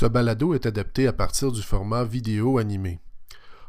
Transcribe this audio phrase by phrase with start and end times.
[0.00, 3.00] Ce balado est adapté à partir du format vidéo animé.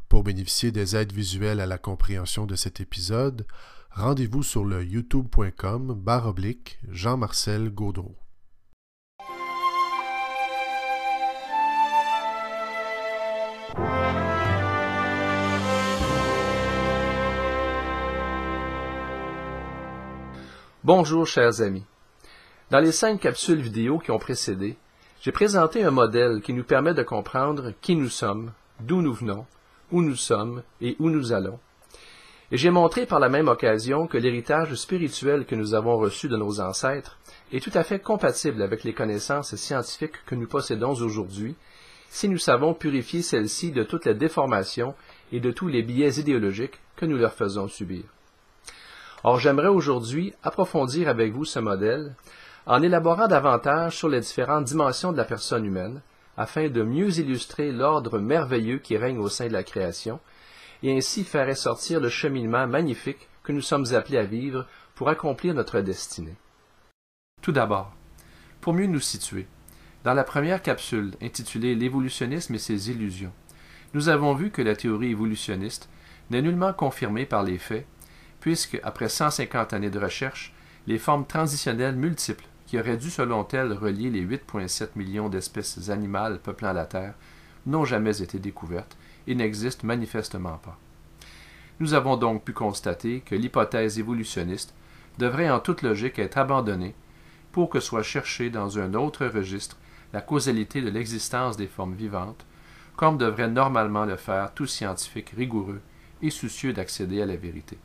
[0.09, 3.47] Pour bénéficier des aides visuelles à la compréhension de cet épisode,
[3.89, 8.15] rendez-vous sur le youtube.com oblique Jean-Marcel Gaudreau.
[20.83, 21.85] Bonjour chers amis.
[22.69, 24.77] Dans les cinq capsules vidéo qui ont précédé,
[25.21, 29.45] j'ai présenté un modèle qui nous permet de comprendre qui nous sommes, d'où nous venons,
[29.91, 31.59] où nous sommes et où nous allons.
[32.51, 36.37] Et j'ai montré par la même occasion que l'héritage spirituel que nous avons reçu de
[36.37, 37.19] nos ancêtres
[37.51, 41.55] est tout à fait compatible avec les connaissances scientifiques que nous possédons aujourd'hui,
[42.09, 44.95] si nous savons purifier celles-ci de toutes les déformations
[45.33, 48.03] et de tous les biais idéologiques que nous leur faisons subir.
[49.25, 52.15] Or, j'aimerais aujourd'hui approfondir avec vous ce modèle
[52.65, 56.01] en élaborant davantage sur les différentes dimensions de la personne humaine,
[56.37, 60.19] afin de mieux illustrer l'ordre merveilleux qui règne au sein de la création,
[60.83, 64.65] et ainsi faire ressortir le cheminement magnifique que nous sommes appelés à vivre
[64.95, 66.35] pour accomplir notre destinée.
[67.41, 67.93] Tout d'abord,
[68.61, 69.47] pour mieux nous situer,
[70.03, 73.33] dans la première capsule intitulée L'évolutionnisme et ses illusions,
[73.93, 75.89] nous avons vu que la théorie évolutionniste
[76.29, 77.87] n'est nullement confirmée par les faits,
[78.39, 80.53] puisque, après 150 années de recherche,
[80.87, 86.37] les formes transitionnelles multiples qui auraient dû, selon elle, relier les 8,7 millions d'espèces animales
[86.37, 87.15] peuplant la Terre,
[87.65, 90.77] n'ont jamais été découvertes et n'existent manifestement pas.
[91.79, 94.75] Nous avons donc pu constater que l'hypothèse évolutionniste
[95.17, 96.93] devrait en toute logique être abandonnée
[97.51, 99.77] pour que soit cherchée dans un autre registre
[100.13, 102.45] la causalité de l'existence des formes vivantes,
[102.95, 105.81] comme devrait normalement le faire tout scientifique rigoureux
[106.21, 107.79] et soucieux d'accéder à la vérité.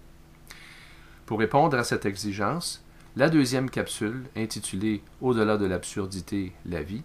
[1.24, 2.83] Pour répondre à cette exigence,
[3.16, 7.04] la deuxième capsule, intitulée Au-delà de l'absurdité, la vie,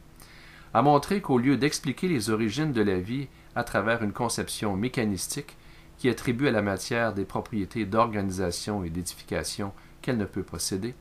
[0.74, 5.56] a montré qu'au lieu d'expliquer les origines de la vie à travers une conception mécanistique
[6.00, 9.72] qui attribue à la matière des propriétés d'organisation et d'édification
[10.02, 10.96] qu'elle ne peut posséder,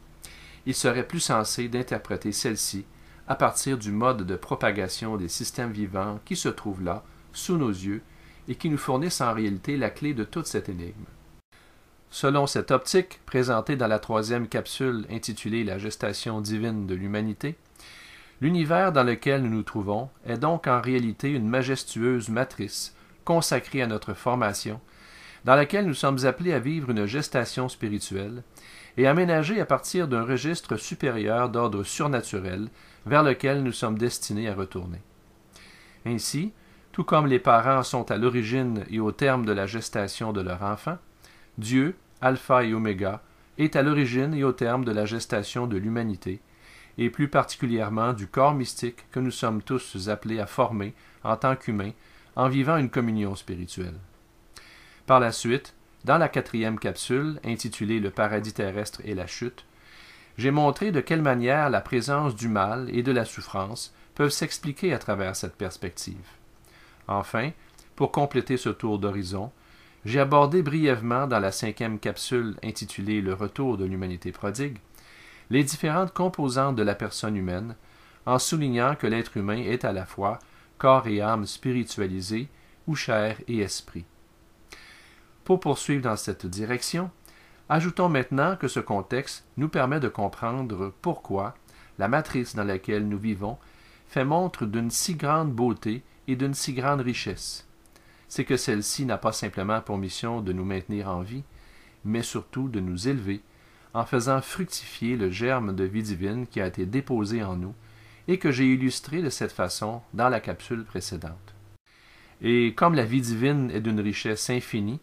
[0.67, 2.85] il serait plus sensé d'interpréter celle-ci
[3.29, 7.03] à partir du mode de propagation des systèmes vivants qui se trouvent là,
[7.33, 8.03] sous nos yeux,
[8.47, 11.05] et qui nous fournissent en réalité la clé de toute cette énigme.
[12.11, 17.57] Selon cette optique, présentée dans la troisième capsule intitulée La gestation divine de l'humanité,
[18.41, 23.87] l'univers dans lequel nous nous trouvons est donc en réalité une majestueuse matrice consacrée à
[23.87, 24.81] notre formation,
[25.45, 28.43] dans laquelle nous sommes appelés à vivre une gestation spirituelle
[28.97, 32.69] et aménagée à partir d'un registre supérieur d'ordre surnaturel
[33.05, 35.03] vers lequel nous sommes destinés à retourner.
[36.07, 36.53] Ainsi,
[36.91, 40.63] tout comme les parents sont à l'origine et au terme de la gestation de leur
[40.63, 40.97] enfant,
[41.59, 43.21] Dieu, Alpha et Oméga,
[43.59, 46.41] est à l'origine et au terme de la gestation de l'humanité,
[46.97, 51.57] et plus particulièrement du corps mystique que nous sommes tous appelés à former en tant
[51.57, 51.93] qu'humains
[52.37, 53.99] en vivant une communion spirituelle.
[55.07, 55.75] Par la suite,
[56.05, 59.65] dans la quatrième capsule, intitulée Le paradis terrestre et la chute,
[60.37, 64.95] j'ai montré de quelle manière la présence du mal et de la souffrance peuvent s'expliquer
[64.95, 66.15] à travers cette perspective.
[67.09, 67.51] Enfin,
[67.97, 69.51] pour compléter ce tour d'horizon,
[70.05, 74.79] j'ai abordé brièvement dans la cinquième capsule intitulée Le retour de l'humanité prodigue
[75.51, 77.75] les différentes composantes de la personne humaine,
[78.27, 80.39] en soulignant que l'être humain est à la fois
[80.77, 82.49] corps et âme spiritualisés
[82.87, 84.05] ou chair et esprit.
[85.45, 87.11] Pour poursuivre dans cette direction,
[87.69, 91.55] ajoutons maintenant que ce contexte nous permet de comprendre pourquoi
[91.99, 93.59] la matrice dans laquelle nous vivons
[94.09, 97.68] fait montre d'une si grande beauté et d'une si grande richesse
[98.29, 101.45] c'est que celle-ci n'a pas simplement pour mission de nous maintenir en vie,
[102.05, 103.41] mais surtout de nous élever,
[103.95, 107.75] en faisant fructifier le germe de vie divine qui a été déposé en nous,
[108.29, 111.55] et que j'ai illustré de cette façon dans la capsule précédente.
[112.43, 115.01] Et comme la vie divine est d'une richesse infinie,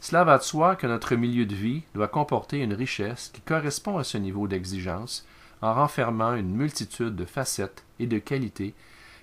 [0.00, 3.98] cela va de soi que notre milieu de vie doit comporter une richesse qui correspond
[3.98, 5.26] à ce niveau d'exigence,
[5.60, 8.74] en renfermant une multitude de facettes et de qualités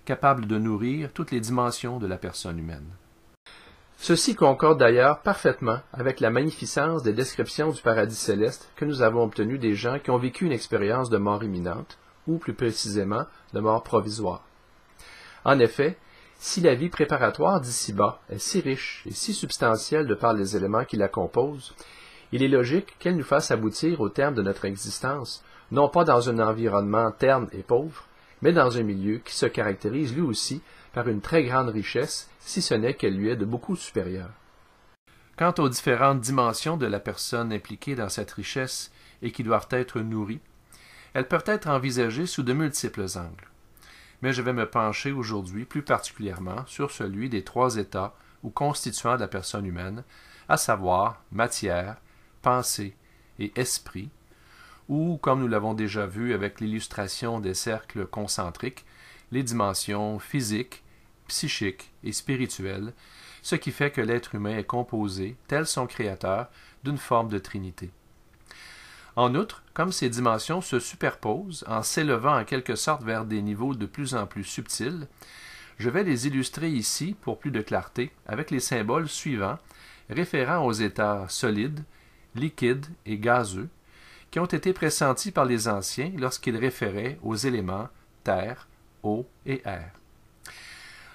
[0.04, 2.90] capables de nourrir toutes les dimensions de la personne humaine.
[4.08, 9.24] Ceci concorde d'ailleurs parfaitement avec la magnificence des descriptions du paradis céleste que nous avons
[9.24, 11.98] obtenues des gens qui ont vécu une expérience de mort imminente,
[12.28, 13.24] ou plus précisément
[13.54, 14.44] de mort provisoire.
[15.44, 15.98] En effet,
[16.38, 20.86] si la vie préparatoire d'ici-bas est si riche et si substantielle de par les éléments
[20.86, 21.74] qui la composent,
[22.32, 26.30] il est logique qu'elle nous fasse aboutir au terme de notre existence, non pas dans
[26.30, 28.06] un environnement terne et pauvre,
[28.42, 30.62] mais dans un milieu qui se caractérise lui aussi
[30.94, 34.32] par une très grande richesse, si ce n'est qu'elle lui est de beaucoup supérieure.
[35.38, 38.92] Quant aux différentes dimensions de la personne impliquée dans cette richesse
[39.22, 40.40] et qui doivent être nourries,
[41.14, 43.50] elles peuvent être envisagées sous de multiples angles.
[44.22, 49.16] mais je vais me pencher aujourd'hui plus particulièrement sur celui des trois états ou constituants
[49.16, 50.04] de la personne humaine,
[50.48, 51.98] à savoir matière,
[52.42, 52.96] pensée
[53.40, 54.10] et esprit,
[54.90, 58.86] ou, comme nous l'avons déjà vu avec l'illustration des cercles concentriques,
[59.32, 60.84] les dimensions physiques,
[61.28, 62.94] psychiques et spirituelles,
[63.42, 66.48] ce qui fait que l'être humain est composé, tel son créateur,
[66.84, 67.92] d'une forme de trinité.
[69.16, 73.74] En outre, comme ces dimensions se superposent en s'élevant en quelque sorte vers des niveaux
[73.74, 75.08] de plus en plus subtils,
[75.78, 79.58] je vais les illustrer ici pour plus de clarté avec les symboles suivants
[80.10, 81.84] référant aux états solides,
[82.36, 83.70] liquides et gazeux,
[84.32, 87.88] qui ont été pressentis par les anciens lorsqu'ils référaient aux éléments
[88.24, 88.68] terre,
[89.04, 89.92] eau et air.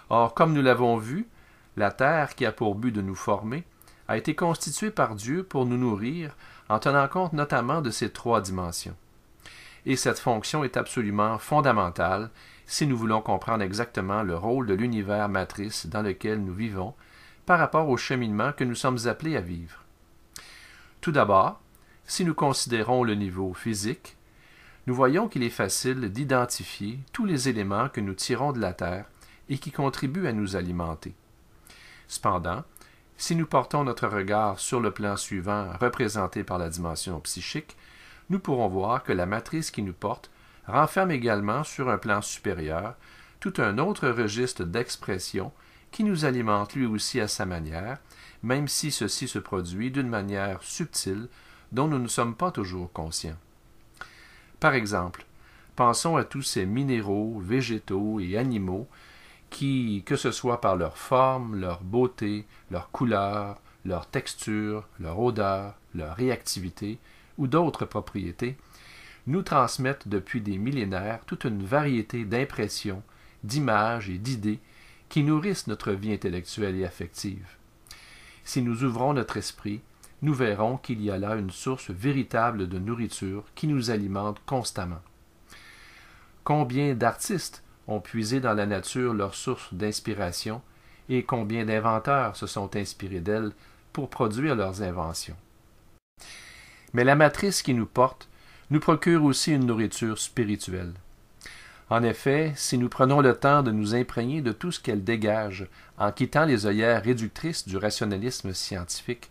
[0.08, 1.28] Or, comme nous l'avons vu,
[1.76, 3.64] la terre qui a pour but de nous former
[4.08, 6.36] a été constituée par Dieu pour nous nourrir
[6.68, 8.96] en tenant compte notamment de ces trois dimensions.
[9.86, 12.30] Et cette fonction est absolument fondamentale
[12.66, 16.94] si nous voulons comprendre exactement le rôle de l'univers matrice dans lequel nous vivons
[17.46, 19.84] par rapport au cheminement que nous sommes appelés à vivre.
[21.00, 21.60] Tout d'abord,
[22.10, 24.16] si nous considérons le niveau physique,
[24.88, 29.04] nous voyons qu'il est facile d'identifier tous les éléments que nous tirons de la Terre
[29.48, 31.14] et qui contribuent à nous alimenter.
[32.08, 32.64] Cependant,
[33.16, 37.76] si nous portons notre regard sur le plan suivant représenté par la dimension psychique,
[38.28, 40.32] nous pourrons voir que la matrice qui nous porte
[40.66, 42.96] renferme également sur un plan supérieur
[43.38, 45.52] tout un autre registre d'expression
[45.92, 47.98] qui nous alimente lui aussi à sa manière,
[48.42, 51.28] même si ceci se produit d'une manière subtile
[51.72, 53.36] dont nous ne sommes pas toujours conscients.
[54.58, 55.24] Par exemple,
[55.76, 58.88] pensons à tous ces minéraux, végétaux et animaux
[59.48, 65.74] qui, que ce soit par leur forme, leur beauté, leur couleur, leur texture, leur odeur,
[65.94, 66.98] leur réactivité
[67.38, 68.56] ou d'autres propriétés,
[69.26, 73.02] nous transmettent depuis des millénaires toute une variété d'impressions,
[73.44, 74.60] d'images et d'idées
[75.08, 77.56] qui nourrissent notre vie intellectuelle et affective.
[78.44, 79.80] Si nous ouvrons notre esprit,
[80.22, 85.00] nous verrons qu'il y a là une source véritable de nourriture qui nous alimente constamment.
[86.44, 90.62] Combien d'artistes ont puisé dans la nature leur source d'inspiration
[91.08, 93.52] et combien d'inventeurs se sont inspirés d'elle
[93.92, 95.36] pour produire leurs inventions?
[96.92, 98.28] Mais la matrice qui nous porte
[98.70, 100.92] nous procure aussi une nourriture spirituelle.
[101.88, 105.66] En effet, si nous prenons le temps de nous imprégner de tout ce qu'elle dégage
[105.98, 109.30] en quittant les œillères réductrices du rationalisme scientifique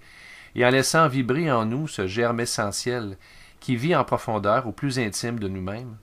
[0.55, 3.17] et en laissant vibrer en nous ce germe essentiel
[3.59, 5.97] qui vit en profondeur au plus intime de nous-mêmes,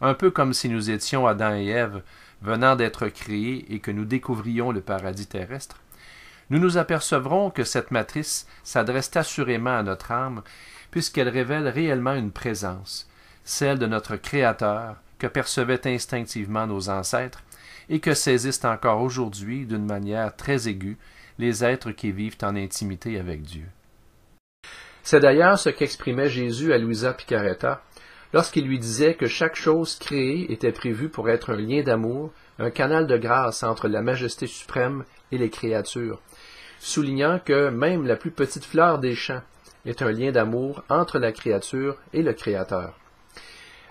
[0.00, 2.02] un peu comme si nous étions Adam et Ève
[2.42, 5.80] venant d'être créés et que nous découvrions le paradis terrestre,
[6.50, 10.42] nous nous apercevrons que cette matrice s'adresse assurément à notre âme,
[10.90, 13.08] puisqu'elle révèle réellement une présence,
[13.44, 17.42] celle de notre Créateur, que percevaient instinctivement nos ancêtres,
[17.88, 20.98] et que saisissent encore aujourd'hui d'une manière très aiguë
[21.38, 23.66] les êtres qui vivent en intimité avec Dieu.
[25.06, 27.80] C'est d'ailleurs ce qu'exprimait Jésus à Louisa Picaretta
[28.32, 32.70] lorsqu'il lui disait que chaque chose créée était prévue pour être un lien d'amour, un
[32.70, 36.20] canal de grâce entre la majesté suprême et les créatures,
[36.80, 39.42] soulignant que même la plus petite fleur des champs
[39.84, 42.98] est un lien d'amour entre la créature et le Créateur.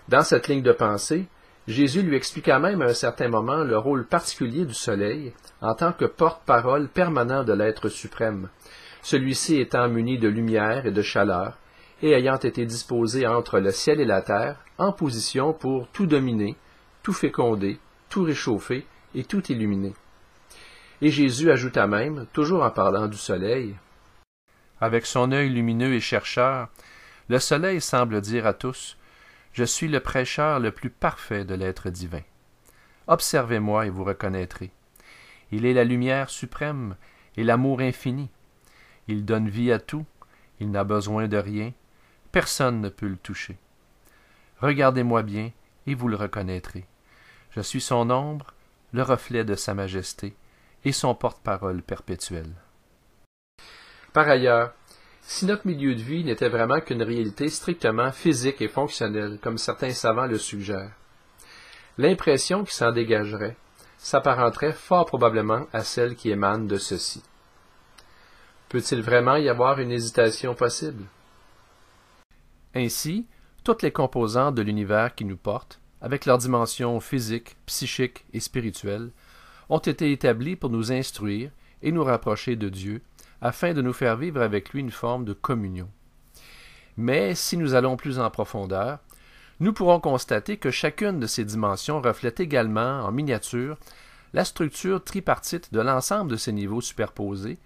[0.10, 1.28] Dans cette ligne de pensée,
[1.66, 5.94] Jésus lui expliqua même à un certain moment le rôle particulier du soleil en tant
[5.94, 8.50] que porte-parole permanent de l'être suprême,
[9.06, 11.60] celui-ci étant muni de lumière et de chaleur,
[12.02, 16.56] et ayant été disposé entre le ciel et la terre, en position pour tout dominer,
[17.04, 17.78] tout féconder,
[18.10, 18.84] tout réchauffer
[19.14, 19.94] et tout illuminer.
[21.04, 23.76] Et Jésus ajouta même, toujours en parlant du soleil,
[24.82, 26.70] Avec son œil lumineux et chercheur,
[27.30, 28.98] le soleil semble dire à tous,
[29.54, 32.24] Je suis le prêcheur le plus parfait de l'être divin.
[33.06, 34.72] Observez-moi et vous reconnaîtrez.
[35.52, 36.96] Il est la lumière suprême
[37.38, 38.32] et l'amour infini.
[39.08, 40.06] Il donne vie à tout,
[40.60, 41.74] il n'a besoin de rien,
[42.32, 43.58] personne ne peut le toucher.
[44.60, 45.52] Regardez-moi bien,
[45.88, 46.86] et vous le reconnaîtrez.
[47.52, 48.54] Je suis son ombre,
[48.94, 50.36] le reflet de sa majesté,
[50.84, 52.48] et son porte-parole perpétuel.
[54.14, 54.74] Par ailleurs,
[55.22, 59.92] si notre milieu de vie n'était vraiment qu'une réalité strictement physique et fonctionnelle, comme certains
[59.92, 60.96] savants le suggèrent,
[61.98, 63.58] l'impression qui s'en dégagerait
[63.98, 67.24] s'apparenterait fort probablement à celle qui émane de ceci.
[68.70, 71.04] Peut-il vraiment y avoir une hésitation possible?
[72.74, 73.28] Ainsi,
[73.64, 79.12] toutes les composantes de l'univers qui nous porte, avec leurs dimensions physiques, psychiques et spirituelles,
[79.70, 83.02] ont été établies pour nous instruire et nous rapprocher de Dieu,
[83.42, 85.90] afin de nous faire vivre avec lui une forme de communion.
[86.98, 89.00] Mais si nous allons plus en profondeur,
[89.60, 93.78] nous pourrons constater que chacune de ces dimensions reflète également, en miniature,
[94.34, 97.58] la structure tripartite de l'ensemble de ces niveaux superposés,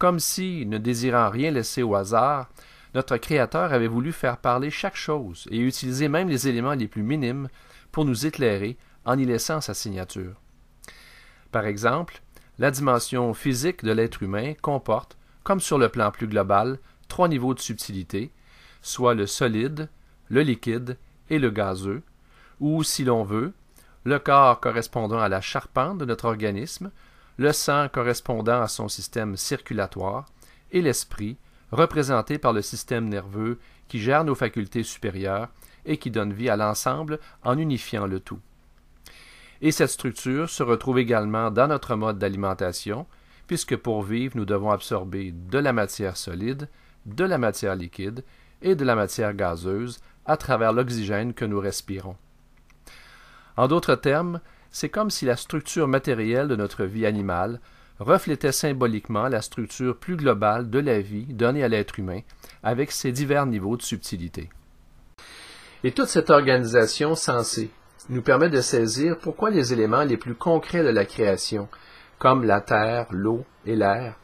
[0.00, 2.48] comme si, ne désirant rien laisser au hasard,
[2.94, 7.02] notre Créateur avait voulu faire parler chaque chose et utiliser même les éléments les plus
[7.02, 7.48] minimes
[7.92, 10.40] pour nous éclairer en y laissant sa signature.
[11.52, 12.22] Par exemple,
[12.58, 16.78] la dimension physique de l'être humain comporte, comme sur le plan plus global,
[17.08, 18.32] trois niveaux de subtilité,
[18.80, 19.90] soit le solide,
[20.30, 20.96] le liquide
[21.28, 22.02] et le gazeux,
[22.58, 23.52] ou, si l'on veut,
[24.04, 26.90] le corps correspondant à la charpente de notre organisme,
[27.40, 30.26] le sang correspondant à son système circulatoire,
[30.72, 31.38] et l'esprit,
[31.72, 35.48] représenté par le système nerveux qui gère nos facultés supérieures
[35.86, 38.40] et qui donne vie à l'ensemble en unifiant le tout.
[39.62, 43.06] Et cette structure se retrouve également dans notre mode d'alimentation,
[43.46, 46.68] puisque pour vivre, nous devons absorber de la matière solide,
[47.06, 48.22] de la matière liquide
[48.60, 52.16] et de la matière gazeuse à travers l'oxygène que nous respirons.
[53.56, 57.60] En d'autres termes, c'est comme si la structure matérielle de notre vie animale
[57.98, 62.20] reflétait symboliquement la structure plus globale de la vie donnée à l'être humain,
[62.62, 64.48] avec ses divers niveaux de subtilité.
[65.84, 67.70] Et toute cette organisation sensée
[68.08, 71.68] nous permet de saisir pourquoi les éléments les plus concrets de la création,
[72.18, 74.14] comme la terre, l'eau et l'air,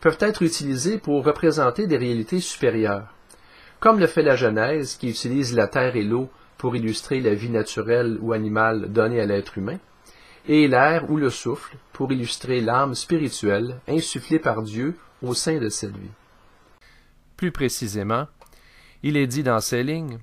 [0.00, 3.14] peuvent être utilisés pour représenter des réalités supérieures,
[3.80, 6.30] comme le fait la Genèse qui utilise la terre et l'eau
[6.60, 9.78] pour illustrer la vie naturelle ou animale donnée à l'être humain,
[10.46, 15.70] et l'air ou le souffle pour illustrer l'âme spirituelle insufflée par Dieu au sein de
[15.70, 16.10] cette vie.
[17.38, 18.28] Plus précisément,
[19.02, 20.18] il est dit dans ces lignes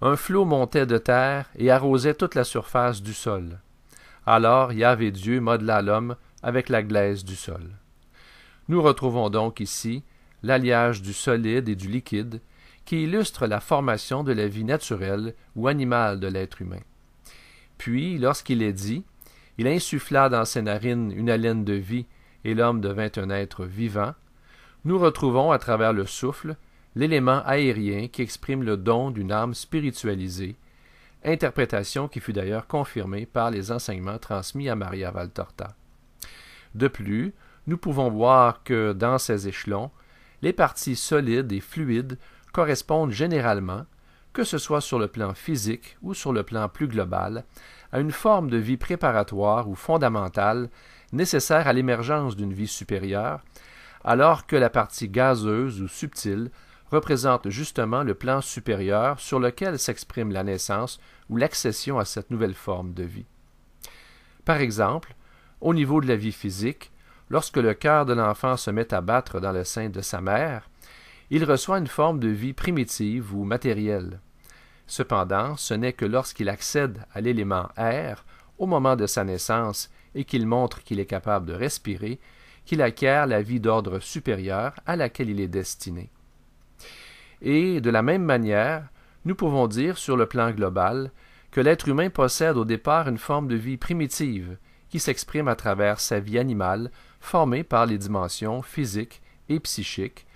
[0.00, 3.60] Un flot montait de terre et arrosait toute la surface du sol.
[4.26, 7.62] Alors Yahvé Dieu modela l'homme avec la glaise du sol.
[8.66, 10.02] Nous retrouvons donc ici
[10.42, 12.40] l'alliage du solide et du liquide
[12.90, 16.80] qui illustre la formation de la vie naturelle ou animale de l'être humain.
[17.78, 19.04] Puis, lorsqu'il est dit,
[19.58, 22.06] il insuffla dans ses narines une haleine de vie,
[22.42, 24.14] et l'homme devint un être vivant,
[24.84, 26.56] nous retrouvons à travers le souffle
[26.96, 30.56] l'élément aérien qui exprime le don d'une âme spiritualisée,
[31.24, 35.76] interprétation qui fut d'ailleurs confirmée par les enseignements transmis à Maria Valtorta.
[36.74, 37.34] De plus,
[37.68, 39.92] nous pouvons voir que dans ces échelons,
[40.42, 42.18] les parties solides et fluides
[42.52, 43.86] correspondent généralement,
[44.32, 47.44] que ce soit sur le plan physique ou sur le plan plus global,
[47.92, 50.70] à une forme de vie préparatoire ou fondamentale
[51.12, 53.40] nécessaire à l'émergence d'une vie supérieure,
[54.04, 56.50] alors que la partie gazeuse ou subtile
[56.90, 62.54] représente justement le plan supérieur sur lequel s'exprime la naissance ou l'accession à cette nouvelle
[62.54, 63.26] forme de vie.
[64.44, 65.14] Par exemple,
[65.60, 66.90] au niveau de la vie physique,
[67.28, 70.69] lorsque le cœur de l'enfant se met à battre dans le sein de sa mère,
[71.30, 74.20] il reçoit une forme de vie primitive ou matérielle.
[74.86, 78.24] Cependant, ce n'est que lorsqu'il accède à l'élément air,
[78.58, 82.18] au moment de sa naissance, et qu'il montre qu'il est capable de respirer,
[82.64, 86.10] qu'il acquiert la vie d'ordre supérieur à laquelle il est destiné.
[87.42, 88.88] Et, de la même manière,
[89.24, 91.12] nous pouvons dire sur le plan global
[91.50, 94.56] que l'être humain possède au départ une forme de vie primitive
[94.88, 100.26] qui s'exprime à travers sa vie animale formée par les dimensions physiques et psychiques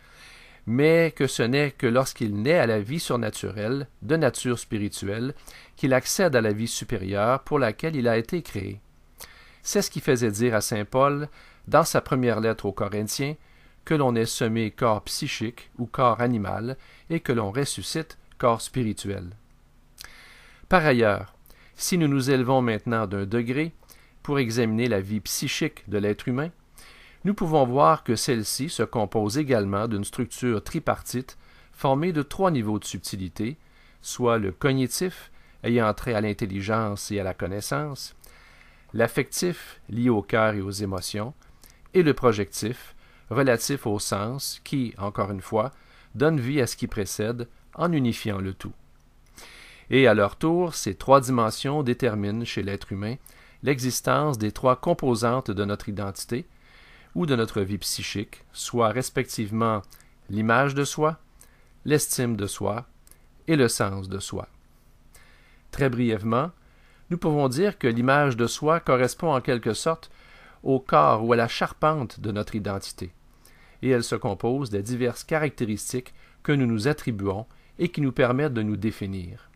[0.66, 5.34] mais que ce n'est que lorsqu'il naît à la vie surnaturelle, de nature spirituelle,
[5.76, 8.80] qu'il accède à la vie supérieure pour laquelle il a été créé.
[9.62, 11.28] C'est ce qui faisait dire à saint Paul,
[11.68, 13.36] dans sa première lettre aux Corinthiens,
[13.84, 16.76] que l'on est semé corps psychique ou corps animal,
[17.10, 19.30] et que l'on ressuscite corps spirituel.
[20.68, 21.34] Par ailleurs,
[21.76, 23.72] si nous nous élevons maintenant d'un degré
[24.22, 26.50] pour examiner la vie psychique de l'être humain,
[27.24, 31.38] nous pouvons voir que celle-ci se compose également d'une structure tripartite
[31.72, 33.56] formée de trois niveaux de subtilité,
[34.02, 35.30] soit le cognitif,
[35.62, 38.14] ayant trait à l'intelligence et à la connaissance,
[38.92, 41.34] l'affectif, lié au cœur et aux émotions,
[41.94, 42.94] et le projectif,
[43.30, 45.72] relatif au sens, qui, encore une fois,
[46.14, 48.72] donne vie à ce qui précède en unifiant le tout.
[49.90, 53.16] Et à leur tour, ces trois dimensions déterminent chez l'être humain
[53.62, 56.46] l'existence des trois composantes de notre identité,
[57.14, 59.82] ou de notre vie psychique, soit respectivement
[60.28, 61.18] l'image de soi,
[61.84, 62.86] l'estime de soi
[63.46, 64.48] et le sens de soi.
[65.70, 66.50] Très brièvement,
[67.10, 70.10] nous pouvons dire que l'image de soi correspond en quelque sorte
[70.62, 73.12] au corps ou à la charpente de notre identité,
[73.82, 77.46] et elle se compose des diverses caractéristiques que nous nous attribuons
[77.78, 79.50] et qui nous permettent de nous définir.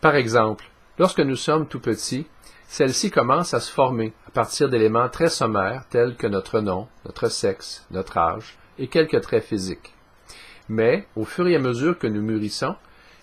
[0.00, 0.68] Par exemple,
[0.98, 2.26] lorsque nous sommes tout petits,
[2.72, 7.28] celle-ci commence à se former à partir d'éléments très sommaires tels que notre nom, notre
[7.28, 9.92] sexe, notre âge et quelques traits physiques.
[10.70, 12.74] Mais, au fur et à mesure que nous mûrissons,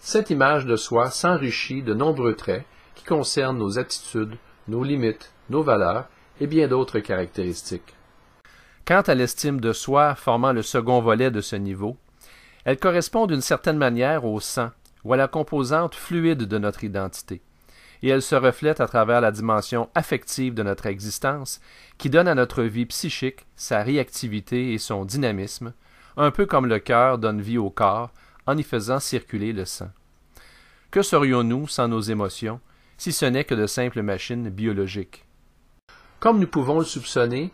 [0.02, 2.64] cette image de soi s'enrichit de nombreux traits
[2.94, 4.38] qui concernent nos attitudes,
[4.68, 6.06] nos limites, nos valeurs
[6.40, 7.96] et bien d'autres caractéristiques.
[8.86, 11.98] Quant à l'estime de soi formant le second volet de ce niveau,
[12.66, 14.70] elle correspond d'une certaine manière au sang
[15.04, 17.42] ou à la composante fluide de notre identité,
[18.02, 21.60] et elle se reflète à travers la dimension affective de notre existence
[21.98, 25.74] qui donne à notre vie psychique sa réactivité et son dynamisme,
[26.18, 28.12] un peu comme le cœur donne vie au corps
[28.48, 29.90] en y faisant circuler le sang.
[30.92, 32.60] Que serions-nous sans nos émotions,
[32.98, 35.26] si ce n'est que de simples machines biologiques?
[36.20, 37.52] Comme nous pouvons le soupçonner,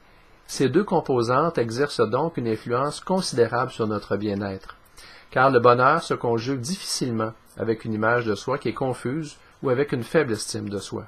[0.48, 4.78] ces deux composantes exercent donc une influence considérable sur notre bien-être,
[5.32, 9.70] car le bonheur se conjugue difficilement avec une image de soi qui est confuse ou
[9.70, 11.06] avec une faible estime de soi.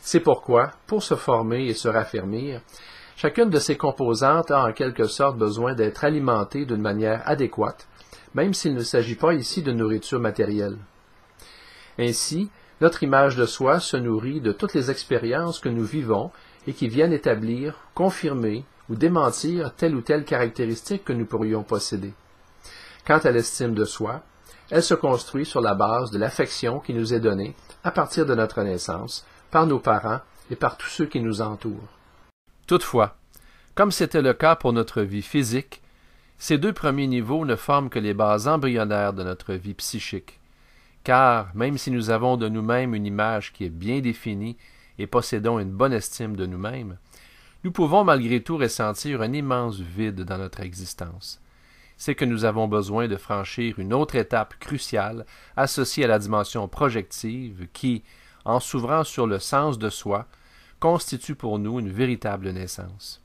[0.00, 2.60] C'est pourquoi, pour se former et se raffermir,
[3.16, 7.86] chacune de ces composantes a en quelque sorte besoin d'être alimentée d'une manière adéquate,
[8.34, 10.76] même s'il ne s'agit pas ici de nourriture matérielle.
[11.98, 12.50] Ainsi,
[12.80, 16.32] notre image de soi se nourrit de toutes les expériences que nous vivons
[16.66, 22.12] et qui viennent établir, confirmer ou démentir telle ou telle caractéristique que nous pourrions posséder.
[23.06, 24.22] Quant à l'estime de soi,
[24.72, 28.34] elle se construit sur la base de l'affection qui nous est donnée à partir de
[28.34, 31.90] notre naissance, par nos parents et par tous ceux qui nous entourent.
[32.66, 33.14] Toutefois,
[33.74, 35.82] comme c'était le cas pour notre vie physique,
[36.38, 40.40] ces deux premiers niveaux ne forment que les bases embryonnaires de notre vie psychique.
[41.04, 44.56] Car, même si nous avons de nous-mêmes une image qui est bien définie
[44.98, 46.96] et possédons une bonne estime de nous-mêmes,
[47.62, 51.42] nous pouvons malgré tout ressentir un immense vide dans notre existence
[52.02, 55.24] c'est que nous avons besoin de franchir une autre étape cruciale
[55.56, 58.02] associée à la dimension projective qui,
[58.44, 60.26] en s'ouvrant sur le sens de soi,
[60.80, 63.22] constitue pour nous une véritable naissance.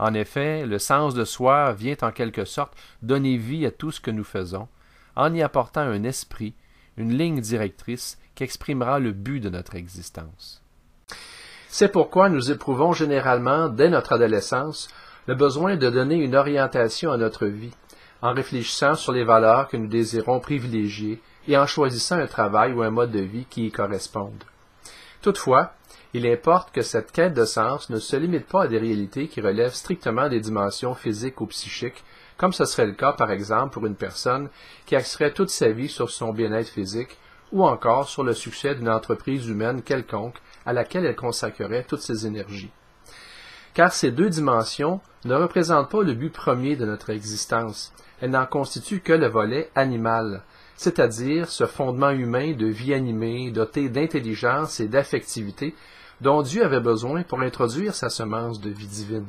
[0.00, 4.00] En effet, le sens de soi vient en quelque sorte donner vie à tout ce
[4.00, 4.66] que nous faisons,
[5.14, 6.56] en y apportant un esprit,
[6.96, 10.64] une ligne directrice qui exprimera le but de notre existence.
[11.68, 14.88] C'est pourquoi nous éprouvons généralement, dès notre adolescence,
[15.26, 17.72] le besoin de donner une orientation à notre vie,
[18.24, 22.82] en réfléchissant sur les valeurs que nous désirons privilégier et en choisissant un travail ou
[22.82, 24.44] un mode de vie qui y correspondent.
[25.20, 25.74] Toutefois,
[26.14, 29.42] il importe que cette quête de sens ne se limite pas à des réalités qui
[29.42, 32.02] relèvent strictement des dimensions physiques ou psychiques,
[32.38, 34.48] comme ce serait le cas par exemple pour une personne
[34.86, 37.18] qui axerait toute sa vie sur son bien-être physique
[37.52, 42.26] ou encore sur le succès d'une entreprise humaine quelconque à laquelle elle consacrerait toutes ses
[42.26, 42.72] énergies.
[43.74, 47.92] Car ces deux dimensions ne représentent pas le but premier de notre existence,
[48.24, 50.44] elle n'en constitue que le volet animal,
[50.76, 55.74] c'est-à-dire ce fondement humain de vie animée, doté d'intelligence et d'affectivité,
[56.22, 59.28] dont Dieu avait besoin pour introduire sa semence de vie divine.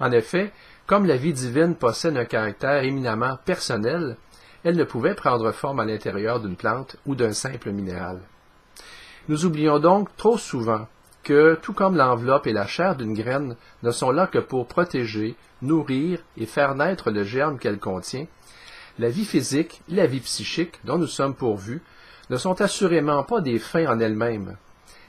[0.00, 0.52] En effet,
[0.84, 4.18] comme la vie divine possède un caractère éminemment personnel,
[4.64, 8.20] elle ne pouvait prendre forme à l'intérieur d'une plante ou d'un simple minéral.
[9.30, 10.88] Nous oublions donc trop souvent
[11.24, 15.34] que, tout comme l'enveloppe et la chair d'une graine ne sont là que pour protéger,
[15.62, 18.26] nourrir et faire naître le germe qu'elle contient,
[18.98, 21.82] la vie physique la vie psychique dont nous sommes pourvus
[22.30, 24.56] ne sont assurément pas des fins en elles-mêmes.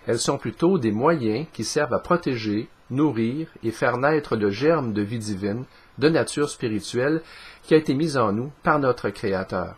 [0.07, 4.93] Elles sont plutôt des moyens qui servent à protéger, nourrir et faire naître le germe
[4.93, 5.65] de vie divine,
[5.97, 7.21] de nature spirituelle,
[7.63, 9.75] qui a été mis en nous par notre Créateur.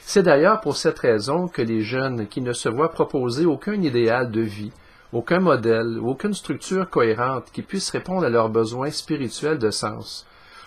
[0.00, 4.30] C'est d'ailleurs pour cette raison que les jeunes qui ne se voient proposer aucun idéal
[4.30, 4.72] de vie
[5.12, 10.26] aucun modèle ou aucune structure cohérente qui puisse répondre à leurs besoins spirituels de sens,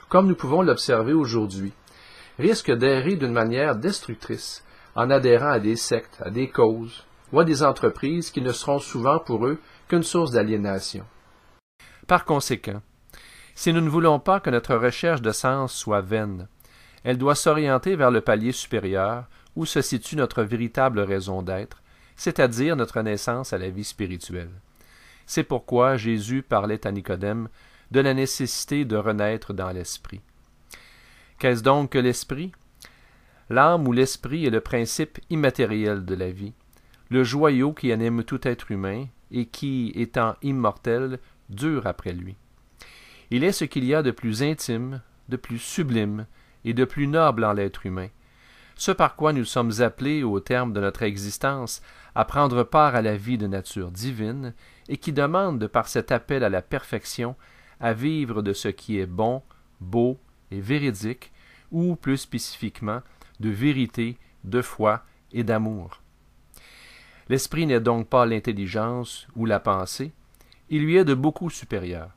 [0.09, 1.73] comme nous pouvons l'observer aujourd'hui,
[2.39, 4.63] risque d'errer d'une manière destructrice
[4.95, 8.79] en adhérant à des sectes, à des causes ou à des entreprises qui ne seront
[8.79, 11.05] souvent pour eux qu'une source d'aliénation.
[12.07, 12.81] Par conséquent,
[13.55, 16.47] si nous ne voulons pas que notre recherche de sens soit vaine,
[17.03, 19.25] elle doit s'orienter vers le palier supérieur
[19.55, 21.82] où se situe notre véritable raison d'être,
[22.15, 24.51] c'est-à-dire notre naissance à la vie spirituelle.
[25.25, 27.47] C'est pourquoi Jésus parlait à Nicodème
[27.91, 30.21] de la nécessité de renaître dans l'esprit.
[31.39, 32.51] Qu'est-ce donc que l'esprit?
[33.49, 36.53] L'âme ou l'esprit est le principe immatériel de la vie,
[37.09, 42.35] le joyau qui anime tout être humain et qui, étant immortel, dure après lui.
[43.31, 46.25] Il est ce qu'il y a de plus intime, de plus sublime
[46.65, 48.07] et de plus noble en l'être humain,
[48.75, 51.81] ce par quoi nous sommes appelés au terme de notre existence
[52.15, 54.53] à prendre part à la vie de nature divine,
[54.87, 57.35] et qui demande, de par cet appel à la perfection,
[57.79, 59.41] à vivre de ce qui est bon,
[59.79, 60.19] beau
[60.51, 61.31] et véridique,
[61.71, 63.01] ou plus spécifiquement,
[63.39, 66.01] de vérité, de foi et d'amour.
[67.29, 70.11] L'esprit n'est donc pas l'intelligence ou la pensée,
[70.69, 72.09] il lui est de beaucoup supérieur.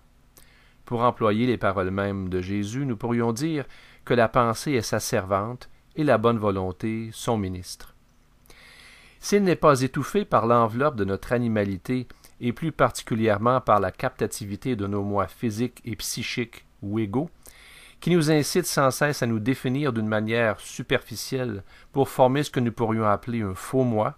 [0.84, 3.64] Pour employer les paroles mêmes de Jésus, nous pourrions dire
[4.04, 7.94] que la pensée est sa servante et la bonne volonté son ministre.
[9.18, 12.06] S'il n'est pas étouffé par l'enveloppe de notre animalité,
[12.40, 17.30] et plus particulièrement par la captativité de nos moi physiques et psychiques ou égaux,
[18.00, 22.60] qui nous incite sans cesse à nous définir d'une manière superficielle pour former ce que
[22.60, 24.16] nous pourrions appeler un faux moi,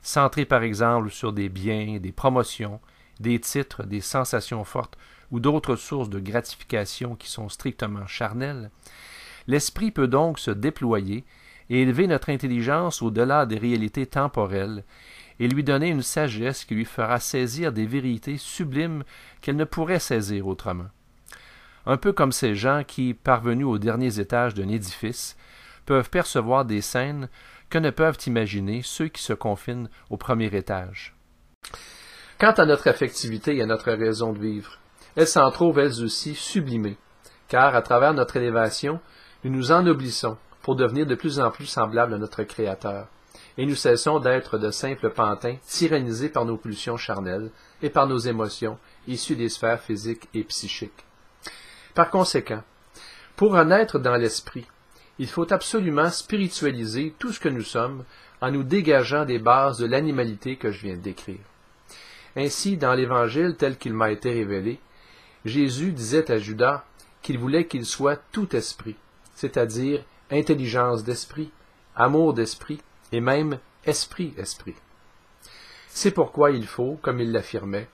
[0.00, 2.80] centré par exemple sur des biens, des promotions,
[3.18, 4.96] des titres, des sensations fortes
[5.32, 8.70] ou d'autres sources de gratification qui sont strictement charnelles,
[9.46, 11.24] l'esprit peut donc se déployer
[11.70, 14.84] et élever notre intelligence au-delà des réalités temporelles
[15.38, 19.04] et lui donner une sagesse qui lui fera saisir des vérités sublimes
[19.40, 20.86] qu'elle ne pourrait saisir autrement.
[21.84, 25.36] Un peu comme ces gens qui, parvenus aux derniers étages d'un édifice,
[25.84, 27.28] peuvent percevoir des scènes
[27.70, 31.14] que ne peuvent imaginer ceux qui se confinent au premier étage.
[32.38, 34.78] Quant à notre affectivité et à notre raison de vivre,
[35.16, 36.98] elles s'en trouvent elles aussi sublimées,
[37.48, 39.00] car à travers notre élévation,
[39.46, 43.06] nous nous ennoblissons pour devenir de plus en plus semblables à notre Créateur,
[43.56, 48.18] et nous cessons d'être de simples pantins tyrannisés par nos pulsions charnelles et par nos
[48.18, 51.04] émotions issues des sphères physiques et psychiques.
[51.94, 52.64] Par conséquent,
[53.36, 54.66] pour renaître dans l'esprit,
[55.20, 58.02] il faut absolument spiritualiser tout ce que nous sommes
[58.40, 61.38] en nous dégageant des bases de l'animalité que je viens de décrire.
[62.34, 64.80] Ainsi, dans l'Évangile tel qu'il m'a été révélé,
[65.44, 66.84] Jésus disait à Judas
[67.22, 68.96] qu'il voulait qu'il soit tout esprit,
[69.36, 71.52] c'est-à-dire intelligence d'esprit,
[71.94, 72.80] amour d'esprit
[73.12, 74.74] et même esprit-esprit.
[75.88, 77.88] C'est pourquoi il faut, comme il l'affirmait,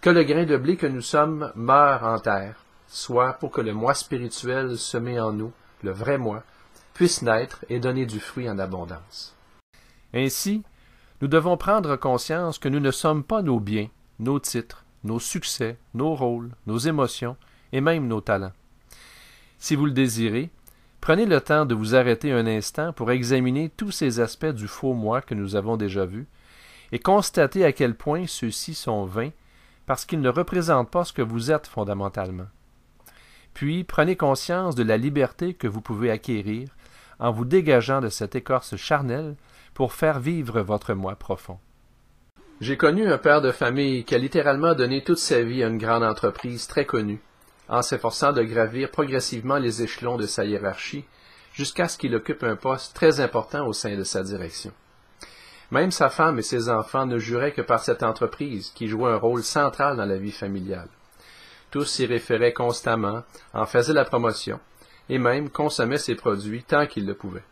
[0.00, 3.72] que le grain de blé que nous sommes meure en terre, soit pour que le
[3.72, 5.52] moi spirituel semé en nous,
[5.82, 6.44] le vrai moi,
[6.94, 9.34] puisse naître et donner du fruit en abondance.
[10.14, 10.62] Ainsi,
[11.20, 15.78] nous devons prendre conscience que nous ne sommes pas nos biens, nos titres, nos succès,
[15.94, 17.36] nos rôles, nos émotions
[17.72, 18.52] et même nos talents.
[19.58, 20.50] Si vous le désirez,
[21.02, 24.94] prenez le temps de vous arrêter un instant pour examiner tous ces aspects du faux
[24.94, 26.28] moi que nous avons déjà vus
[26.92, 29.32] et constater à quel point ceux-ci sont vains
[29.84, 32.46] parce qu'ils ne représentent pas ce que vous êtes fondamentalement.
[33.52, 36.68] Puis prenez conscience de la liberté que vous pouvez acquérir
[37.18, 39.34] en vous dégageant de cette écorce charnelle
[39.74, 41.58] pour faire vivre votre moi profond.
[42.60, 45.78] J'ai connu un père de famille qui a littéralement donné toute sa vie à une
[45.78, 47.20] grande entreprise très connue,
[47.72, 51.06] en s'efforçant de gravir progressivement les échelons de sa hiérarchie
[51.54, 54.72] jusqu'à ce qu'il occupe un poste très important au sein de sa direction.
[55.70, 59.16] Même sa femme et ses enfants ne juraient que par cette entreprise qui jouait un
[59.16, 60.88] rôle central dans la vie familiale.
[61.70, 63.22] Tous s'y référaient constamment,
[63.54, 64.60] en faisaient la promotion,
[65.08, 67.44] et même consommaient ses produits tant qu'ils le pouvaient.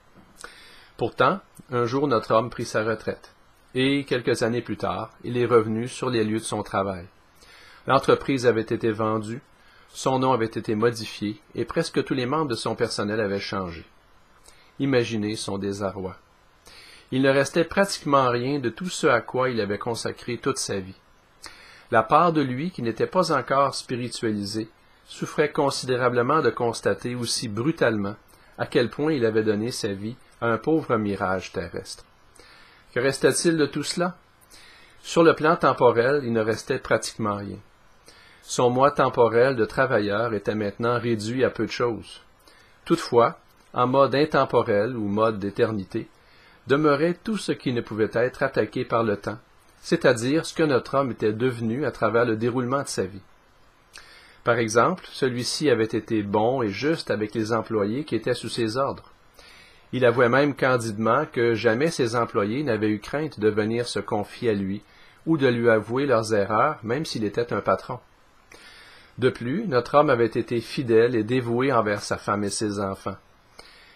[0.99, 3.33] Pourtant, un jour notre homme prit sa retraite,
[3.75, 7.07] et quelques années plus tard, il est revenu sur les lieux de son travail.
[7.87, 9.41] L'entreprise avait été vendue,
[9.93, 13.85] son nom avait été modifié, et presque tous les membres de son personnel avaient changé.
[14.79, 16.17] Imaginez son désarroi.
[17.13, 20.79] Il ne restait pratiquement rien de tout ce à quoi il avait consacré toute sa
[20.79, 20.95] vie.
[21.91, 24.69] La part de lui qui n'était pas encore spiritualisée
[25.07, 28.15] souffrait considérablement de constater aussi brutalement
[28.59, 32.05] à quel point il avait donné sa vie à un pauvre mirage terrestre.
[32.95, 34.17] Que restait-il de tout cela?
[35.03, 37.59] Sur le plan temporel, il ne restait pratiquement rien.
[38.51, 42.21] Son moi temporel de travailleur était maintenant réduit à peu de choses.
[42.85, 43.39] Toutefois,
[43.73, 46.09] en mode intemporel ou mode d'éternité,
[46.67, 49.39] demeurait tout ce qui ne pouvait être attaqué par le temps,
[49.83, 53.23] c'est-à-dire ce que notre homme était devenu à travers le déroulement de sa vie.
[54.43, 58.77] Par exemple, celui-ci avait été bon et juste avec les employés qui étaient sous ses
[58.77, 59.13] ordres.
[59.93, 64.51] Il avouait même candidement que jamais ses employés n'avaient eu crainte de venir se confier
[64.51, 64.83] à lui
[65.25, 68.01] ou de lui avouer leurs erreurs, même s'il était un patron.
[69.19, 73.17] De plus, notre homme avait été fidèle et dévoué envers sa femme et ses enfants.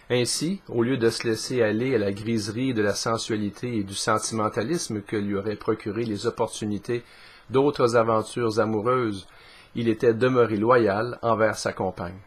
[0.09, 3.95] Ainsi, au lieu de se laisser aller à la griserie de la sensualité et du
[3.95, 7.03] sentimentalisme que lui auraient procuré les opportunités
[7.49, 9.27] d'autres aventures amoureuses,
[9.73, 12.19] il était demeuré loyal envers sa compagne.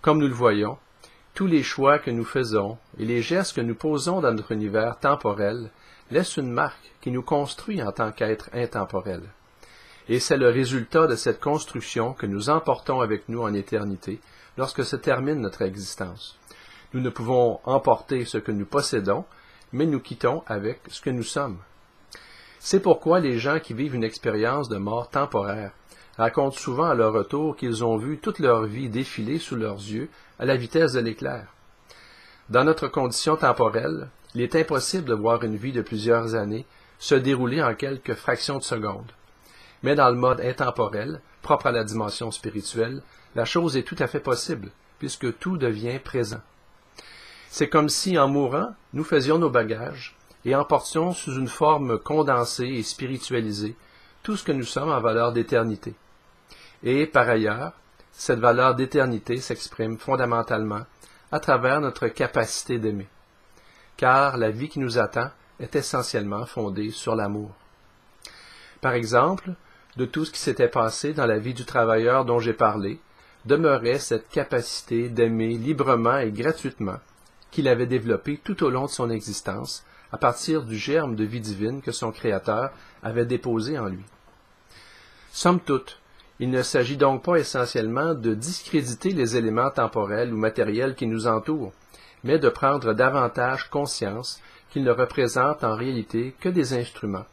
[0.00, 0.76] Comme nous le voyons,
[1.34, 4.98] tous les choix que nous faisons et les gestes que nous posons dans notre univers
[4.98, 5.70] temporel
[6.10, 9.22] laissent une marque qui nous construit en tant qu'être intemporel.
[10.08, 14.20] Et c'est le résultat de cette construction que nous emportons avec nous en éternité
[14.58, 16.38] lorsque se termine notre existence.
[16.92, 19.24] Nous ne pouvons emporter ce que nous possédons,
[19.72, 21.58] mais nous quittons avec ce que nous sommes.
[22.58, 25.72] C'est pourquoi les gens qui vivent une expérience de mort temporaire
[26.16, 30.10] racontent souvent à leur retour qu'ils ont vu toute leur vie défiler sous leurs yeux
[30.38, 31.46] à la vitesse de l'éclair.
[32.50, 36.66] Dans notre condition temporelle, il est impossible de voir une vie de plusieurs années
[36.98, 39.10] se dérouler en quelques fractions de secondes.
[39.82, 43.02] Mais dans le mode intemporel, propre à la dimension spirituelle,
[43.34, 46.40] la chose est tout à fait possible, puisque tout devient présent.
[47.50, 52.66] C'est comme si, en mourant, nous faisions nos bagages et emportions sous une forme condensée
[52.66, 53.76] et spiritualisée
[54.22, 55.94] tout ce que nous sommes en valeur d'éternité.
[56.82, 57.72] Et, par ailleurs,
[58.12, 60.82] cette valeur d'éternité s'exprime fondamentalement
[61.30, 63.08] à travers notre capacité d'aimer.
[63.96, 67.50] Car la vie qui nous attend est essentiellement fondée sur l'amour.
[68.80, 69.52] Par exemple,
[69.96, 72.98] de tout ce qui s'était passé dans la vie du travailleur dont j'ai parlé,
[73.44, 76.98] demeurait cette capacité d'aimer librement et gratuitement
[77.50, 81.40] qu'il avait développée tout au long de son existence à partir du germe de vie
[81.40, 82.70] divine que son Créateur
[83.02, 84.04] avait déposé en lui.
[85.32, 85.98] Somme toute,
[86.38, 91.26] il ne s'agit donc pas essentiellement de discréditer les éléments temporels ou matériels qui nous
[91.26, 91.72] entourent,
[92.24, 97.26] mais de prendre davantage conscience qu'ils ne représentent en réalité que des instruments,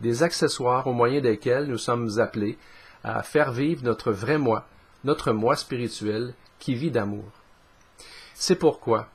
[0.00, 2.58] des accessoires au moyen desquels nous sommes appelés
[3.04, 4.66] à faire vivre notre vrai moi,
[5.04, 7.30] notre moi spirituel qui vit d'amour.
[8.34, 9.08] C'est pourquoi,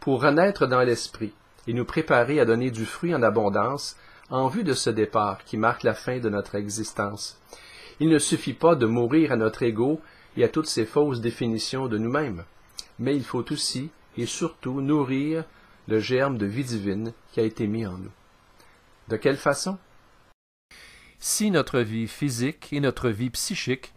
[0.00, 1.32] pour renaître dans l'esprit
[1.66, 3.96] et nous préparer à donner du fruit en abondance
[4.30, 7.38] en vue de ce départ qui marque la fin de notre existence,
[7.98, 10.00] il ne suffit pas de mourir à notre ego
[10.36, 12.44] et à toutes ces fausses définitions de nous-mêmes,
[12.98, 15.44] mais il faut aussi et surtout nourrir
[15.88, 18.12] le germe de vie divine qui a été mis en nous.
[19.08, 19.78] De quelle façon?
[21.22, 23.92] Si notre vie physique et notre vie psychique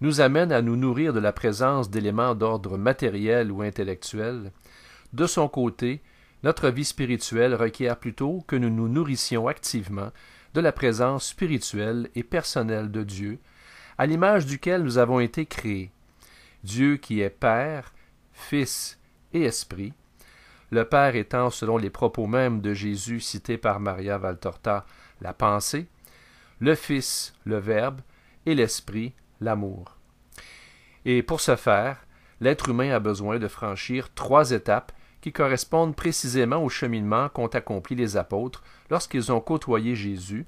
[0.00, 4.52] nous amènent à nous nourrir de la présence d'éléments d'ordre matériel ou intellectuel,
[5.12, 6.00] de son côté,
[6.44, 10.10] notre vie spirituelle requiert plutôt que nous nous nourrissions activement
[10.54, 13.40] de la présence spirituelle et personnelle de Dieu,
[13.98, 15.90] à l'image duquel nous avons été créés.
[16.62, 17.92] Dieu qui est Père,
[18.32, 19.00] Fils
[19.32, 19.92] et Esprit,
[20.70, 24.86] le Père étant, selon les propos mêmes de Jésus cités par Maria Valtorta,
[25.20, 25.88] la pensée,
[26.60, 28.00] le Fils, le Verbe,
[28.46, 29.96] et l'Esprit, l'amour.
[31.04, 32.04] Et pour ce faire,
[32.40, 37.94] l'être humain a besoin de franchir trois étapes qui correspondent précisément au cheminement qu'ont accompli
[37.96, 40.46] les apôtres lorsqu'ils ont côtoyé Jésus,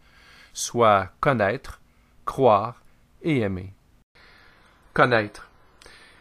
[0.52, 1.80] soit connaître,
[2.24, 2.82] croire
[3.22, 3.72] et aimer.
[4.94, 5.50] Connaître.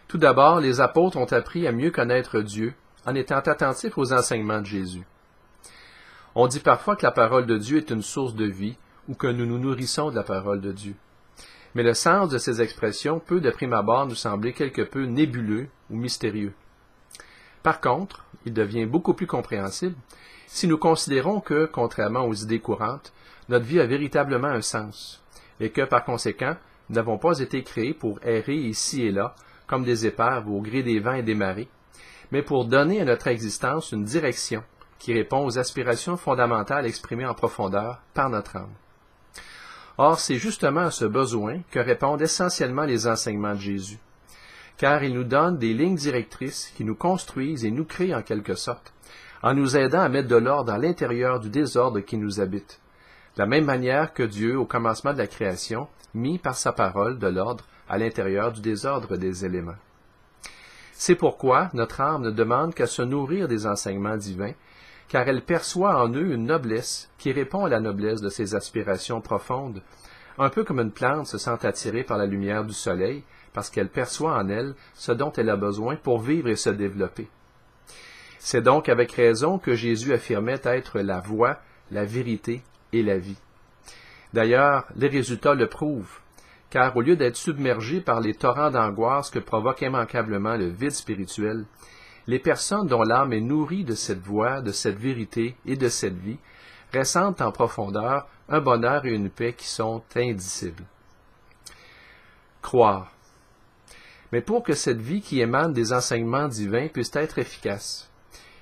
[0.07, 2.73] Tout d'abord, les apôtres ont appris à mieux connaître Dieu
[3.05, 5.05] en étant attentifs aux enseignements de Jésus.
[6.35, 8.77] On dit parfois que la parole de Dieu est une source de vie
[9.07, 10.95] ou que nous nous nourrissons de la parole de Dieu.
[11.73, 15.67] Mais le sens de ces expressions peut de prime abord nous sembler quelque peu nébuleux
[15.89, 16.53] ou mystérieux.
[17.63, 19.95] Par contre, il devient beaucoup plus compréhensible
[20.47, 23.13] si nous considérons que, contrairement aux idées courantes,
[23.47, 25.23] notre vie a véritablement un sens,
[25.59, 26.55] et que, par conséquent,
[26.89, 29.33] nous n'avons pas été créés pour errer ici et là,
[29.65, 31.69] comme des épaves au gré des vents et des marées,
[32.31, 34.63] mais pour donner à notre existence une direction
[34.99, 38.73] qui répond aux aspirations fondamentales exprimées en profondeur par notre âme.
[40.03, 43.99] Or, c'est justement à ce besoin que répondent essentiellement les enseignements de Jésus
[44.81, 48.55] car il nous donne des lignes directrices qui nous construisent et nous créent en quelque
[48.55, 48.93] sorte,
[49.43, 52.81] en nous aidant à mettre de l'ordre à l'intérieur du désordre qui nous habite.
[53.35, 57.19] De la même manière que Dieu, au commencement de la création, mit par sa parole
[57.19, 59.77] de l'ordre à l'intérieur du désordre des éléments.
[60.93, 64.53] C'est pourquoi notre âme ne demande qu'à se nourrir des enseignements divins,
[65.11, 69.19] car elle perçoit en eux une noblesse qui répond à la noblesse de ses aspirations
[69.19, 69.81] profondes,
[70.37, 73.89] un peu comme une plante se sent attirée par la lumière du soleil, parce qu'elle
[73.89, 77.27] perçoit en elle ce dont elle a besoin pour vivre et se développer.
[78.39, 81.59] C'est donc avec raison que Jésus affirmait être la voie,
[81.91, 82.61] la vérité
[82.93, 83.37] et la vie.
[84.31, 86.21] D'ailleurs, les résultats le prouvent,
[86.69, 91.65] car au lieu d'être submergés par les torrents d'angoisse que provoque immanquablement le vide spirituel,
[92.27, 96.17] les personnes dont l'âme est nourrie de cette voie, de cette vérité et de cette
[96.17, 96.37] vie
[96.93, 100.83] ressentent en profondeur un bonheur et une paix qui sont indicibles.
[102.61, 103.11] Croire.
[104.31, 108.09] Mais pour que cette vie qui émane des enseignements divins puisse être efficace,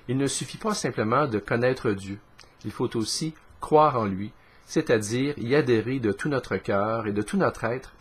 [0.08, 2.18] il ne suffit pas simplement de connaître Dieu,
[2.64, 4.32] il faut aussi croire en lui,
[4.66, 7.92] c'est-à-dire y adhérer de tout notre cœur et de tout notre être,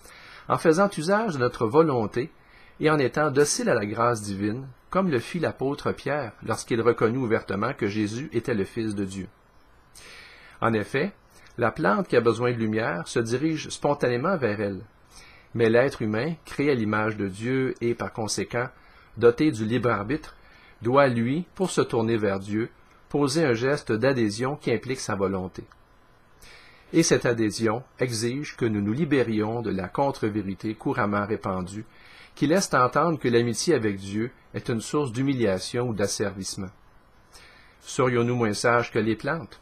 [0.47, 2.31] en faisant usage de notre volonté
[2.79, 7.19] et en étant docile à la grâce divine, comme le fit l'apôtre Pierre lorsqu'il reconnut
[7.19, 9.27] ouvertement que Jésus était le Fils de Dieu.
[10.61, 11.11] En effet,
[11.57, 14.81] la plante qui a besoin de lumière se dirige spontanément vers elle,
[15.53, 18.67] mais l'être humain, créé à l'image de Dieu et par conséquent
[19.17, 20.35] doté du libre arbitre,
[20.81, 22.69] doit, lui, pour se tourner vers Dieu,
[23.09, 25.63] poser un geste d'adhésion qui implique sa volonté.
[26.93, 31.85] Et cette adhésion exige que nous nous libérions de la contre-vérité couramment répandue,
[32.39, 36.69] qui laisse entendre que l'amitié avec Dieu est une source d'humiliation ou d'asservissement.
[37.81, 39.59] Serions-nous moins sages que les plantes?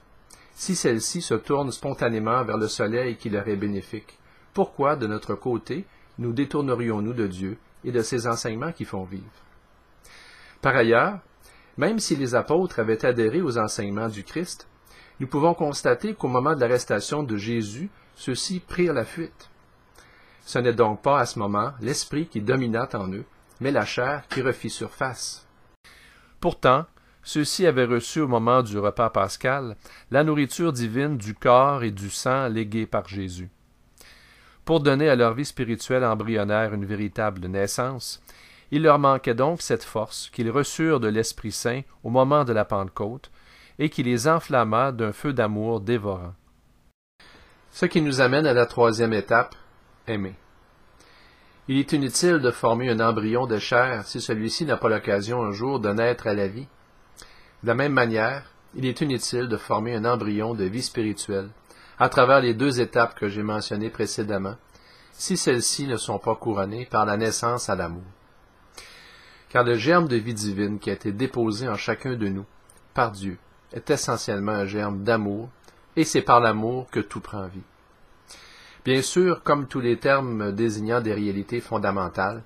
[0.54, 4.20] Si celles-ci se tournent spontanément vers le soleil qui leur est bénéfique,
[4.54, 5.88] pourquoi, de notre côté,
[6.20, 9.26] nous détournerions-nous de Dieu et de ses enseignements qui font vivre?
[10.62, 11.18] Par ailleurs,
[11.78, 14.68] Même si les apôtres avaient adhéré aux enseignements du Christ,
[15.20, 19.50] nous pouvons constater qu'au moment de l'arrestation de Jésus, ceux-ci prirent la fuite.
[20.48, 23.26] Ce n'est donc pas à ce moment l'esprit qui domina en eux,
[23.60, 25.46] mais la chair qui refit surface.
[26.40, 26.86] Pourtant,
[27.22, 29.76] ceux-ci avaient reçu au moment du repas pascal
[30.10, 33.50] la nourriture divine du corps et du sang légués par Jésus.
[34.64, 38.22] Pour donner à leur vie spirituelle embryonnaire une véritable naissance,
[38.72, 42.64] il leur manquait donc cette force qu'ils reçurent de l'Esprit Saint au moment de la
[42.64, 43.32] Pentecôte,
[43.80, 46.34] et qui les enflamma d'un feu d'amour dévorant.
[47.70, 49.54] Ce qui nous amène à la troisième étape,
[50.08, 50.36] aimer.
[51.68, 55.52] Il est inutile de former un embryon de chair si celui-ci n'a pas l'occasion un
[55.52, 56.68] jour de naître à la vie.
[57.64, 58.44] De la même manière,
[58.76, 61.50] il est inutile de former un embryon de vie spirituelle
[62.00, 64.56] à travers les deux étapes que j'ai mentionnées précédemment,
[65.12, 68.04] si celles-ci ne sont pas couronnées par la naissance à l'amour.
[69.50, 72.46] Car le germe de vie divine qui a été déposé en chacun de nous,
[72.94, 73.38] par Dieu,
[73.74, 75.50] est essentiellement un germe d'amour,
[75.96, 77.64] et c'est par l'amour que tout prend vie.
[78.88, 82.42] Bien sûr, comme tous les termes désignant des réalités fondamentales,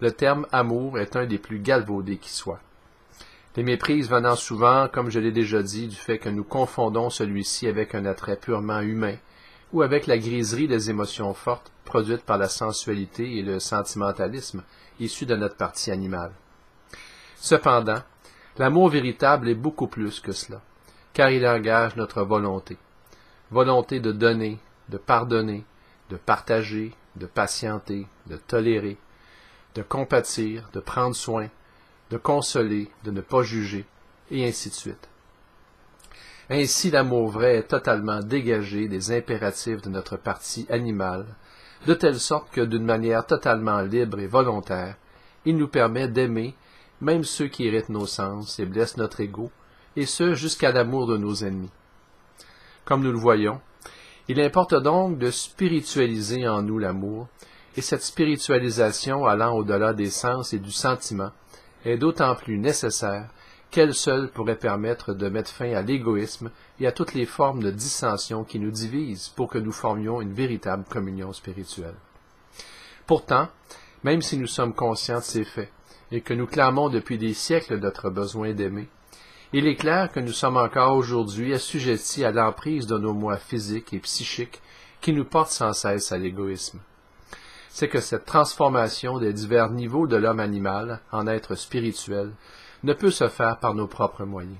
[0.00, 2.60] le terme amour est un des plus galvaudés qui soit.
[3.56, 7.66] Les méprises venant souvent, comme je l'ai déjà dit, du fait que nous confondons celui-ci
[7.66, 9.16] avec un attrait purement humain,
[9.72, 14.62] ou avec la griserie des émotions fortes produites par la sensualité et le sentimentalisme
[15.00, 16.30] issus de notre partie animale.
[17.34, 18.02] Cependant,
[18.58, 20.60] L'amour véritable est beaucoup plus que cela,
[21.14, 22.76] car il engage notre volonté.
[23.50, 25.64] Volonté de donner, de pardonner,
[26.10, 28.98] de partager, de patienter, de tolérer,
[29.74, 31.48] de compatir, de prendre soin,
[32.10, 33.86] de consoler, de ne pas juger,
[34.30, 35.08] et ainsi de suite.
[36.50, 41.26] Ainsi l'amour vrai est totalement dégagé des impératifs de notre partie animale,
[41.86, 44.96] de telle sorte que d'une manière totalement libre et volontaire,
[45.44, 46.54] il nous permet d'aimer
[47.00, 49.50] même ceux qui irritent nos sens et blessent notre ego,
[49.96, 51.70] et ce jusqu'à l'amour de nos ennemis.
[52.84, 53.60] Comme nous le voyons,
[54.30, 57.26] il importe donc de spiritualiser en nous l'amour,
[57.76, 61.32] et cette spiritualisation allant au-delà des sens et du sentiment
[61.84, 63.28] est d'autant plus nécessaire
[63.72, 67.72] qu'elle seule pourrait permettre de mettre fin à l'égoïsme et à toutes les formes de
[67.72, 71.96] dissension qui nous divisent pour que nous formions une véritable communion spirituelle.
[73.08, 73.48] Pourtant,
[74.04, 75.72] même si nous sommes conscients de ces faits,
[76.12, 78.88] et que nous clamons depuis des siècles notre besoin d'aimer,
[79.52, 83.92] il est clair que nous sommes encore aujourd'hui assujettis à l'emprise de nos moi physiques
[83.92, 84.60] et psychiques
[85.00, 86.78] qui nous portent sans cesse à l'égoïsme.
[87.68, 92.32] C'est que cette transformation des divers niveaux de l'homme animal en être spirituel
[92.84, 94.58] ne peut se faire par nos propres moyens.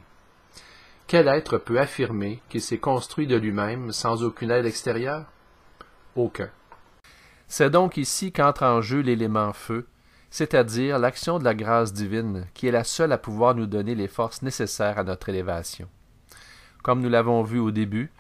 [1.07, 5.25] Quel être peut affirmer qu'il s'est construit de lui-même sans aucune aide extérieure?
[6.17, 6.51] Aucun.
[7.49, 9.87] C'est donc ici qu'entre en jeu l'élément feu,
[10.31, 14.09] c'est-à-dire l'action de la grâce divine, qui est la seule à pouvoir nous donner les
[14.09, 15.89] forces nécessaires à notre élévation.
[16.83, 18.11] Comme nous l'avons vu au début,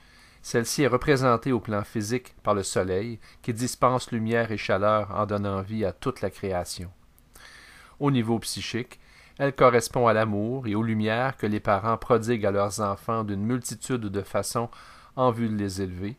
[0.42, 5.27] celle-ci est représentée au plan physique par le soleil, qui dispense lumière et chaleur en
[5.27, 6.90] donnant vie à toute la création.
[8.01, 8.99] Au niveau psychique,
[9.38, 13.44] elle correspond à l'amour et aux lumières que les parents prodiguent à leurs enfants d'une
[13.44, 14.68] multitude de façons
[15.16, 16.16] en vue de les élever,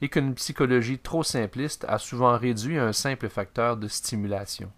[0.00, 4.70] et qu'une psychologie trop simpliste a souvent réduit à un simple facteur de stimulation.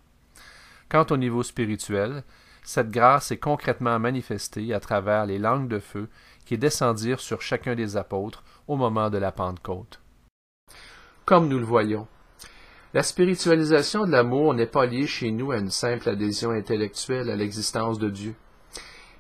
[0.88, 2.22] Quant au niveau spirituel,
[2.62, 6.08] cette grâce est concrètement manifestée à travers les langues de feu
[6.44, 10.00] qui descendirent sur chacun des apôtres au moment de la Pentecôte.
[11.24, 12.06] Comme nous le voyons,
[12.94, 17.36] la spiritualisation de l'amour n'est pas liée chez nous à une simple adhésion intellectuelle à
[17.36, 18.34] l'existence de Dieu,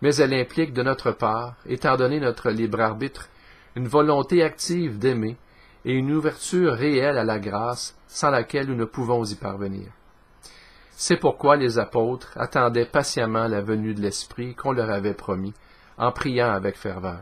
[0.02, 3.28] mais elle implique de notre part, étant donné notre libre arbitre,
[3.74, 5.36] une volonté active d'aimer
[5.84, 9.88] et une ouverture réelle à la grâce sans laquelle nous ne pouvons y parvenir.
[10.98, 15.52] C'est pourquoi les apôtres attendaient patiemment la venue de l'Esprit qu'on leur avait promis,
[15.98, 17.20] en priant avec ferveur.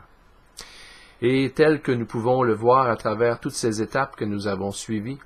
[1.20, 4.70] Et tel que nous pouvons le voir à travers toutes ces étapes que nous avons
[4.70, 5.18] suivies,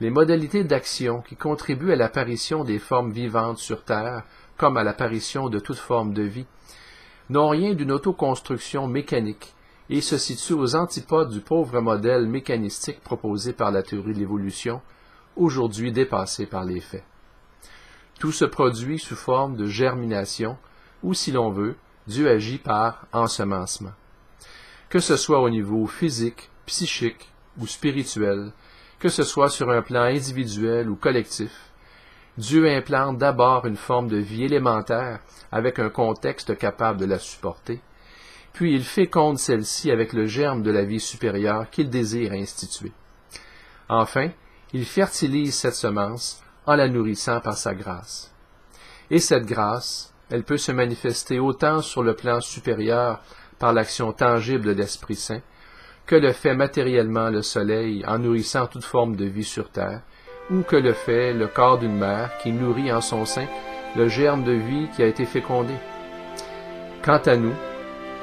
[0.00, 4.22] les modalités d'action qui contribuent à l'apparition des formes vivantes sur Terre,
[4.56, 6.46] comme à l'apparition de toute forme de vie,
[7.28, 9.54] n'ont rien d'une autoconstruction mécanique
[9.90, 14.80] et se situent aux antipodes du pauvre modèle mécanistique proposé par la théorie de l'évolution,
[15.36, 17.04] aujourd'hui dépassé par les faits.
[18.18, 20.56] Tout se produit sous forme de germination,
[21.02, 23.92] ou si l'on veut, Dieu agit par ensemencement.
[24.88, 28.52] Que ce soit au niveau physique, psychique ou spirituel,
[28.98, 31.52] que ce soit sur un plan individuel ou collectif,
[32.36, 35.20] Dieu implante d'abord une forme de vie élémentaire
[35.52, 37.80] avec un contexte capable de la supporter,
[38.52, 42.92] puis il féconde celle-ci avec le germe de la vie supérieure qu'il désire instituer.
[43.88, 44.30] Enfin,
[44.72, 48.32] il fertilise cette semence en la nourrissant par sa grâce.
[49.10, 53.20] Et cette grâce, Elle peut se manifester autant sur le plan supérieur
[53.58, 55.42] par l'action tangible de l'Esprit Saint,
[56.06, 60.00] que le fait matériellement le soleil en nourrissant toute forme de vie sur terre,
[60.50, 63.46] ou que le fait le corps d'une mère qui nourrit en son sein
[63.96, 65.74] le germe de vie qui a été fécondé.
[67.02, 67.54] Quant à nous,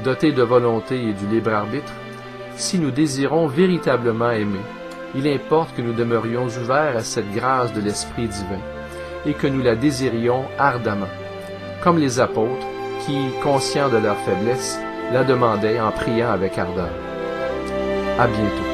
[0.03, 1.93] dotés de volonté et du libre arbitre,
[2.55, 4.59] si nous désirons véritablement aimer,
[5.15, 8.61] il importe que nous demeurions ouverts à cette grâce de l'Esprit divin
[9.25, 11.09] et que nous la désirions ardemment,
[11.83, 12.65] comme les apôtres
[13.05, 14.79] qui, conscients de leur faiblesse,
[15.11, 16.89] la demandaient en priant avec ardeur.
[18.17, 18.70] À bientôt.